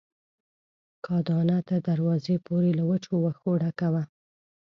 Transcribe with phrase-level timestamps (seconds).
[1.05, 4.03] کاه دانه تر دروازې پورې له وچو وښو ډکه وه.